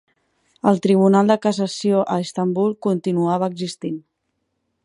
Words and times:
El 0.71 0.79
Tribunal 0.85 1.29
de 1.31 1.37
Cassació 1.43 2.01
a 2.15 2.17
Istanbul 2.25 2.75
continuava 2.89 3.55
existint. 3.55 4.05